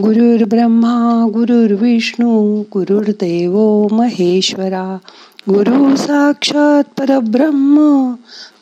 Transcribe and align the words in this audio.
गुरुर् 0.00 0.42
ब्रह्मा 0.48 1.26
गुरुर्विष्णू 1.30 2.62
गुरुर्देव 2.72 3.56
महेश्वरा। 3.92 4.84
गुरु 5.48 5.96
साक्षात 5.96 6.84
परब्रह्म, 6.98 7.76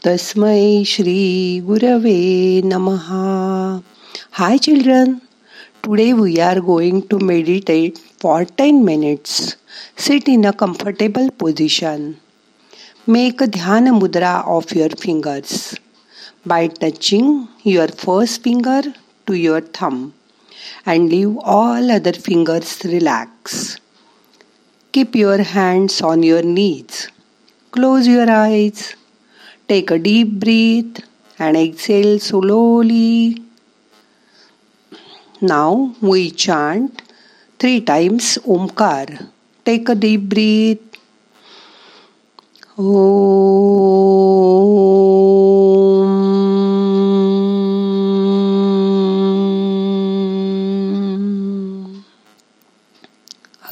तस्मै 0.04 0.84
श्री 0.86 1.60
गुरवे 1.66 2.16
नम। 2.64 2.88
Hi 4.32 4.58
children 4.58 5.14
today 5.84 6.12
we 6.12 6.38
are 6.38 6.60
going 6.60 7.00
to 7.10 7.18
meditate 7.18 7.98
for 8.22 8.42
ten 8.56 8.82
minutes 8.84 9.56
sit 9.98 10.28
in 10.28 10.46
a 10.46 10.50
comfortable 10.50 11.28
position 11.28 12.12
make 13.08 13.42
a 13.42 13.46
dhyan 13.46 13.90
mudra 13.90 14.36
of 14.48 14.78
your 14.78 14.94
fingers 15.00 15.74
by 16.48 16.68
touching 16.80 17.42
your 17.66 17.90
first 17.98 18.42
finger 18.42 18.92
to 19.26 19.34
your 19.34 19.62
thumb 19.74 20.12
and 20.86 21.08
leave 21.08 21.36
all 21.38 21.90
other 21.90 22.12
fingers 22.12 22.80
relax. 22.84 23.78
Keep 24.92 25.16
your 25.16 25.42
hands 25.42 26.00
on 26.00 26.22
your 26.22 26.42
knees. 26.42 27.08
Close 27.70 28.06
your 28.06 28.30
eyes. 28.30 28.94
Take 29.68 29.90
a 29.90 29.98
deep 29.98 30.40
breath 30.40 31.04
and 31.38 31.56
exhale 31.56 32.18
slowly. 32.18 33.42
Now 35.40 35.94
we 36.00 36.30
chant 36.30 37.02
three 37.58 37.80
times 37.80 38.38
Omkar. 38.38 39.28
Take 39.64 39.88
a 39.88 39.94
deep 39.94 40.28
breath 40.28 40.78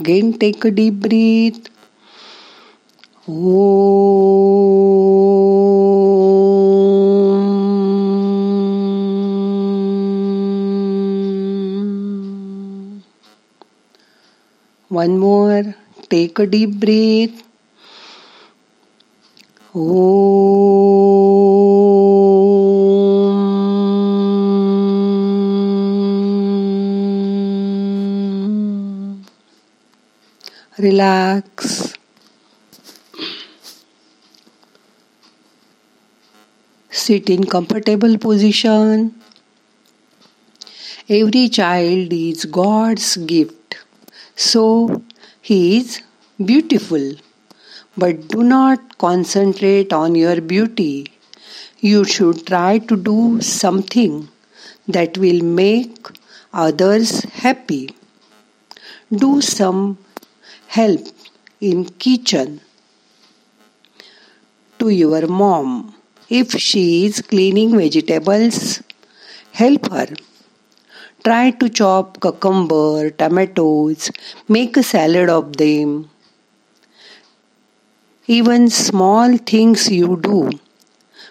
Again 0.07 0.35
take 0.39 0.65
a 0.65 0.71
deep 0.71 1.01
breath. 1.01 1.67
One 14.89 15.19
more. 15.19 15.75
Take 16.09 16.39
a 16.39 16.47
deep 16.47 16.79
breath. 16.79 17.43
Relax. 30.79 31.95
Sit 36.91 37.31
in 37.31 37.45
comfortable 37.45 38.19
position. 38.19 39.15
Every 41.09 41.49
child 41.49 42.13
is 42.13 42.45
God's 42.45 43.17
gift. 43.17 43.79
So 44.35 45.03
he 45.41 45.79
is 45.79 46.03
beautiful. 46.45 47.15
But 47.97 48.29
do 48.29 48.43
not 48.43 48.99
concentrate 48.99 49.95
on 49.95 50.15
your 50.15 50.43
beauty. 50.43 51.07
You 51.81 52.05
should 52.05 52.47
try 52.47 52.81
to 52.81 52.97
do 52.99 53.41
something 53.41 54.29
that 54.89 55.17
will 55.17 55.43
make 55.43 56.07
others 56.53 57.23
happy. 57.45 57.95
Do 59.11 59.41
some 59.41 59.97
help 60.79 61.05
in 61.61 61.85
kitchen 62.07 62.61
to 64.79 64.89
your 64.89 65.27
mom. 65.27 65.95
If 66.29 66.53
she 66.53 67.07
is 67.07 67.23
cleaning 67.23 67.77
vegetables, 67.77 68.83
help 69.53 69.91
her. 69.93 70.09
Try 71.25 71.51
to 71.51 71.69
chop 71.69 72.21
cucumber, 72.21 73.11
tomatoes, 73.11 74.11
make 74.49 74.77
a 74.77 74.83
salad 74.83 75.29
of 75.29 75.57
them 75.57 76.11
even 78.29 78.69
small 78.69 79.37
things 79.37 79.89
you 79.89 80.17
do 80.21 80.51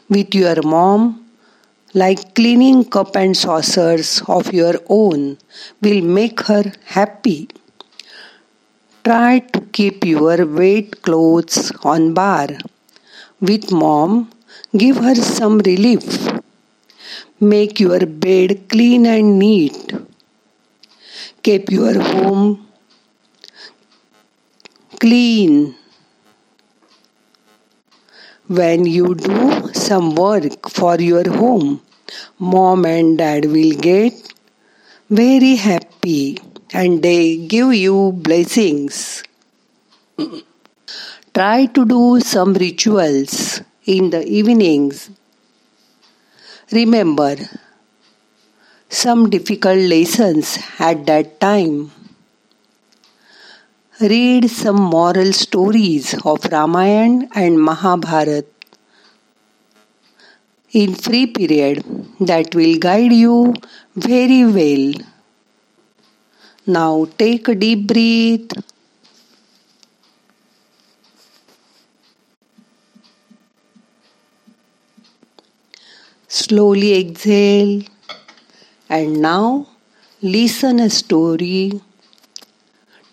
with 0.08 0.34
your 0.34 0.62
mom, 0.64 1.30
like 1.94 2.34
cleaning 2.36 2.86
cup 2.86 3.18
and 3.18 3.36
saucers 3.36 4.22
of 4.30 4.54
your 4.54 4.76
own, 4.88 5.38
will 5.82 6.02
make 6.02 6.40
her 6.42 6.72
happy. 6.86 7.50
Try 9.06 9.40
to 9.54 9.62
keep 9.72 10.04
your 10.04 10.46
wet 10.48 11.04
clothes 11.04 11.72
on 11.84 12.16
bar. 12.16 12.48
With 13.40 13.72
mom, 13.72 14.32
give 14.76 14.98
her 14.98 15.14
some 15.14 15.60
relief. 15.60 16.28
Make 17.40 17.80
your 17.80 18.04
bed 18.06 18.68
clean 18.68 19.06
and 19.06 19.38
neat. 19.38 19.94
Keep 21.44 21.70
your 21.70 22.02
home 22.02 22.68
clean 25.00 25.76
when 28.48 28.86
you 28.86 29.14
do 29.14 29.72
some 29.74 30.16
work 30.16 30.70
for 30.70 31.00
your 31.00 31.30
home, 31.32 31.82
mom 32.40 32.86
and 32.86 33.20
dad 33.20 33.46
will 33.46 33.74
get 33.74 34.14
very 35.10 35.56
happy 35.56 36.38
and 36.82 37.02
they 37.02 37.38
give 37.54 37.74
you 37.74 38.12
blessings. 38.28 39.24
Try 41.34 41.68
to 41.78 41.86
do 41.86 42.20
some 42.20 42.54
rituals 42.54 43.62
in 43.86 44.10
the 44.10 44.22
evenings. 44.40 45.10
Remember 46.72 47.36
some 48.90 49.30
difficult 49.30 49.80
lessons 49.94 50.58
at 50.80 51.06
that 51.06 51.40
time. 51.40 51.92
Read 54.02 54.50
some 54.50 54.82
moral 54.98 55.32
stories 55.32 56.14
of 56.26 56.46
Ramayana 56.52 57.30
and 57.34 57.62
Mahabharata 57.62 58.46
in 60.74 60.94
free 60.94 61.28
period 61.28 61.84
that 62.20 62.54
will 62.54 62.78
guide 62.78 63.14
you 63.14 63.54
very 63.96 64.46
well. 64.46 65.15
Now 66.68 67.06
take 67.20 67.48
a 67.48 67.54
deep 67.54 67.86
breath. 67.88 68.64
Slowly 76.28 77.00
exhale 77.00 77.84
and 78.90 79.22
now 79.22 79.68
listen 80.22 80.80
a 80.80 80.90
story 80.90 81.80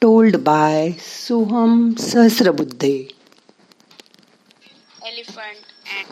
told 0.01 0.43
by 0.45 0.97
Suham 0.99 1.95
Sahasrabuddhe. 1.97 3.13
Elephant 5.05 5.59
and 5.99 6.09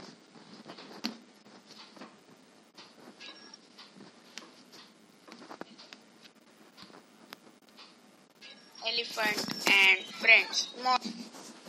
Elephant 8.93 9.39
and 9.71 10.05
friends. 10.21 10.69
More 10.83 10.99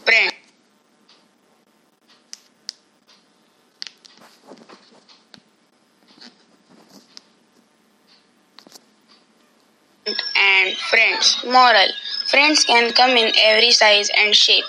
friends. 0.04 0.34
and 10.36 10.76
friends. 10.78 11.44
Moral 11.46 11.90
Friends 12.28 12.64
can 12.64 12.92
come 12.94 13.12
in 13.12 13.32
every 13.38 13.72
size 13.72 14.10
and 14.18 14.36
shape. 14.36 14.66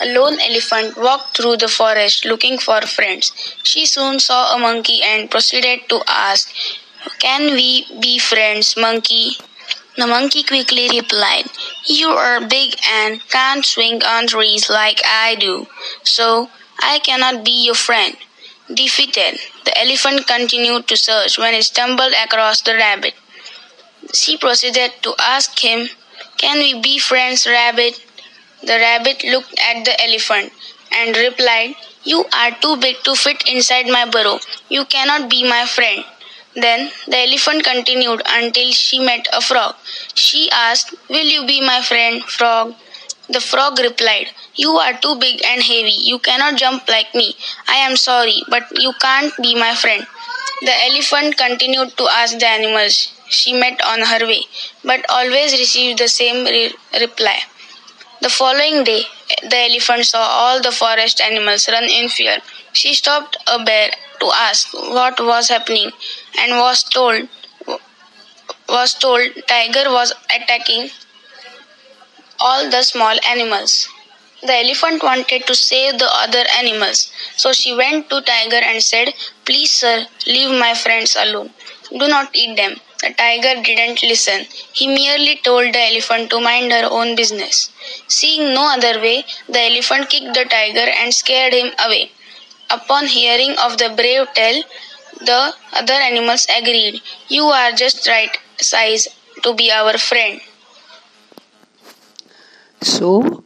A 0.00 0.06
lone 0.06 0.38
elephant 0.40 0.96
walked 0.96 1.36
through 1.36 1.56
the 1.56 1.68
forest 1.68 2.24
looking 2.24 2.58
for 2.58 2.80
friends. 2.82 3.32
She 3.64 3.84
soon 3.84 4.20
saw 4.20 4.54
a 4.54 4.58
monkey 4.58 5.00
and 5.02 5.30
proceeded 5.30 5.88
to 5.88 6.02
ask, 6.06 6.52
Can 7.18 7.54
we 7.54 7.86
be 8.00 8.18
friends, 8.18 8.76
monkey? 8.76 9.38
The 9.96 10.06
monkey 10.06 10.42
quickly 10.44 10.88
replied, 10.88 11.50
You 11.86 12.08
are 12.10 12.40
big 12.46 12.74
and 12.88 13.20
can't 13.28 13.64
swing 13.64 14.02
on 14.02 14.26
trees 14.26 14.70
like 14.70 15.00
I 15.04 15.34
do, 15.34 15.66
so 16.02 16.48
I 16.78 16.98
cannot 17.00 17.44
be 17.44 17.64
your 17.64 17.74
friend. 17.74 18.16
Defeated, 18.72 19.38
the 19.64 19.76
elephant 19.78 20.26
continued 20.26 20.86
to 20.88 20.96
search 20.96 21.38
when 21.38 21.54
he 21.54 21.62
stumbled 21.62 22.12
across 22.22 22.60
the 22.62 22.74
rabbit. 22.74 23.14
She 24.14 24.36
proceeded 24.36 24.92
to 25.02 25.14
ask 25.18 25.58
him 25.58 25.88
can 26.36 26.58
we 26.58 26.80
be 26.80 26.98
friends, 26.98 27.46
rabbit? 27.46 28.00
The 28.62 28.76
rabbit 28.78 29.24
looked 29.24 29.58
at 29.60 29.84
the 29.84 30.02
elephant 30.02 30.52
and 30.90 31.16
replied, 31.16 31.74
You 32.04 32.24
are 32.32 32.50
too 32.52 32.78
big 32.78 33.02
to 33.04 33.14
fit 33.14 33.46
inside 33.46 33.86
my 33.88 34.06
burrow. 34.08 34.38
You 34.70 34.86
cannot 34.86 35.28
be 35.28 35.48
my 35.48 35.66
friend. 35.66 36.02
Then 36.54 36.90
the 37.06 37.18
elephant 37.18 37.64
continued 37.64 38.22
until 38.26 38.70
she 38.72 38.98
met 38.98 39.26
a 39.32 39.40
frog. 39.40 39.74
She 40.14 40.50
asked, 40.50 40.94
Will 41.08 41.26
you 41.26 41.46
be 41.46 41.60
my 41.60 41.80
friend, 41.82 42.22
frog? 42.24 42.74
The 43.28 43.40
frog 43.40 43.78
replied, 43.78 44.28
You 44.54 44.72
are 44.72 44.94
too 44.94 45.16
big 45.16 45.40
and 45.44 45.62
heavy. 45.62 45.96
You 46.10 46.18
cannot 46.18 46.56
jump 46.56 46.88
like 46.88 47.14
me. 47.14 47.34
I 47.68 47.76
am 47.76 47.96
sorry, 47.96 48.42
but 48.48 48.64
you 48.72 48.92
can't 49.00 49.32
be 49.40 49.54
my 49.54 49.74
friend. 49.74 50.06
The 50.62 50.74
elephant 50.84 51.36
continued 51.36 51.96
to 51.96 52.08
ask 52.08 52.38
the 52.38 52.48
animals 52.48 53.12
she 53.28 53.52
met 53.52 53.80
on 53.84 54.00
her 54.00 54.26
way, 54.26 54.42
but 54.84 55.04
always 55.08 55.52
received 55.52 55.98
the 56.00 56.08
same 56.08 56.44
re- 56.44 56.74
reply. 57.00 57.40
The 58.20 58.28
following 58.30 58.84
day, 58.84 59.04
the 59.42 59.56
elephant 59.56 60.04
saw 60.06 60.20
all 60.20 60.60
the 60.60 60.72
forest 60.72 61.20
animals 61.20 61.68
run 61.68 61.84
in 61.84 62.08
fear. 62.08 62.38
She 62.72 62.94
stopped 62.94 63.36
a 63.46 63.64
bear 63.64 63.90
to 64.20 64.30
ask 64.48 64.72
what 64.74 65.20
was 65.20 65.48
happening 65.48 65.90
and 66.38 66.58
was 66.58 66.82
told 66.82 67.28
was 68.68 68.94
told 68.94 69.28
tiger 69.48 69.84
was 69.98 70.12
attacking 70.34 70.90
all 72.40 72.70
the 72.70 72.82
small 72.82 73.16
animals. 73.28 73.88
The 74.42 74.56
elephant 74.64 75.02
wanted 75.02 75.46
to 75.46 75.54
save 75.54 75.98
the 75.98 76.08
other 76.14 76.44
animals, 76.58 77.12
so 77.36 77.52
she 77.52 77.74
went 77.74 78.08
to 78.08 78.22
Tiger 78.22 78.62
and 78.64 78.82
said, 78.82 79.12
Please, 79.44 79.70
sir, 79.70 80.06
leave 80.26 80.58
my 80.58 80.72
friends 80.74 81.14
alone. 81.14 81.50
Do 81.90 82.08
not 82.08 82.34
eat 82.34 82.56
them. 82.56 82.76
The 83.02 83.12
tiger 83.12 83.62
didn't 83.62 84.02
listen. 84.02 84.46
He 84.72 84.86
merely 84.86 85.40
told 85.44 85.74
the 85.74 85.82
elephant 85.90 86.30
to 86.30 86.40
mind 86.40 86.72
her 86.72 86.88
own 86.90 87.16
business. 87.16 87.70
Seeing 88.08 88.54
no 88.54 88.72
other 88.72 88.98
way, 89.00 89.24
the 89.48 89.60
elephant 89.60 90.08
kicked 90.08 90.32
the 90.34 90.44
tiger 90.44 90.88
and 90.98 91.12
scared 91.12 91.52
him 91.52 91.72
away. 91.84 92.10
Upon 92.70 93.06
hearing 93.06 93.56
of 93.58 93.78
the 93.78 93.92
brave 93.96 94.32
tale, 94.34 94.62
the 95.20 95.52
other 95.72 95.94
animals 95.94 96.46
agreed, 96.56 97.02
You 97.28 97.44
are 97.44 97.72
just 97.72 98.06
right 98.08 98.36
size 98.58 99.08
to 99.42 99.54
be 99.54 99.70
our 99.70 99.98
friend. 99.98 100.40
So, 102.82 103.44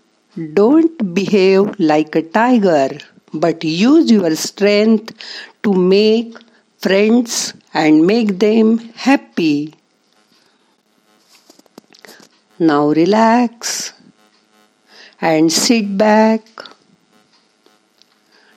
don't 0.53 1.15
behave 1.15 1.79
like 1.79 2.15
a 2.15 2.23
tiger, 2.23 2.99
but 3.33 3.65
use 3.65 4.11
your 4.11 4.35
strength 4.37 5.15
to 5.63 5.73
make 5.73 6.37
friends 6.79 7.55
and 7.73 8.07
make 8.07 8.39
them 8.39 8.79
happy. 8.95 9.75
Now, 12.59 12.89
relax 12.89 13.93
and 15.21 15.53
sit 15.53 15.97
back. 15.99 16.74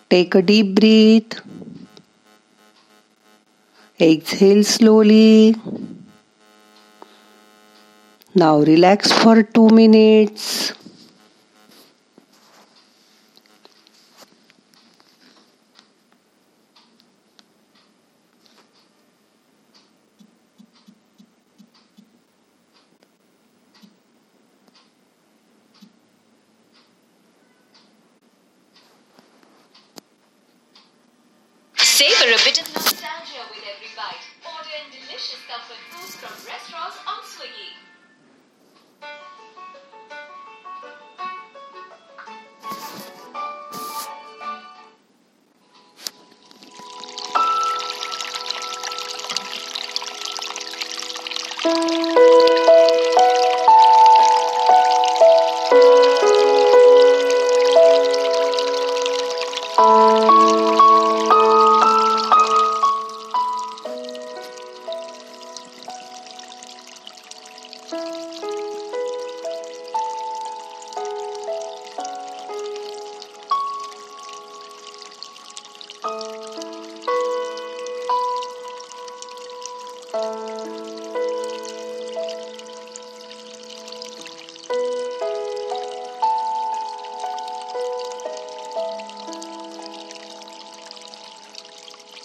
Take 0.09 0.35
a 0.35 0.41
deep 0.41 0.75
breath. 0.79 1.41
Exhale 3.99 4.63
slowly. 4.63 5.55
Now 8.33 8.59
relax 8.59 9.11
for 9.11 9.43
2 9.43 9.69
minutes. 9.69 10.76
Savor 31.97 32.29
a 32.29 32.37
bit 32.45 32.61
of 32.61 32.75
nostalgia 32.75 33.41
with 33.49 33.63
every 33.65 33.89
bite. 33.97 34.21
Order 34.45 34.69
in 34.85 34.91
delicious 34.91 35.41
comfort 35.49 35.81
foods 35.89 36.15
from 36.17 36.29
restaurants 36.45 36.97
on 37.07 37.23
Swiggy. 37.25 37.73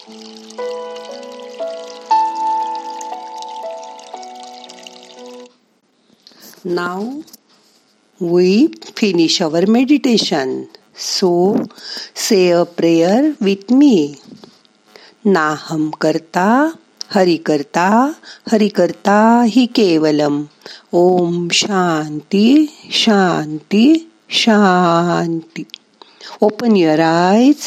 Now 0.03 0.11
we 8.21 8.67
finish 8.97 9.41
our 9.41 9.65
meditation. 9.69 10.71
So 10.95 11.67
say 12.15 12.51
a 12.51 12.65
prayer 12.65 13.37
with 13.41 13.71
me. 13.71 14.19
नाहम 15.27 15.91
करता 15.91 16.49
हरि 17.15 17.37
करता 17.47 17.89
हरि 18.51 18.69
करता 18.69 19.21
हि 19.47 19.67
केवलम 19.67 20.43
ओम 20.93 21.49
शांती 21.53 22.67
शांती 22.91 23.87
शांती 24.31 25.65
open 26.41 26.77
your 26.77 27.01
आयज 27.01 27.63